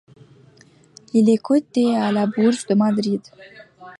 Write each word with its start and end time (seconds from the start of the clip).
Il 1.13 1.29
est 1.29 1.37
coté 1.37 1.95
à 1.95 2.11
la 2.11 2.25
bourse 2.25 2.65
de 2.65 2.73
Madrid. 2.73 3.21